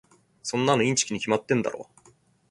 [0.41, 1.87] そんなのインチキに決まってるだろ。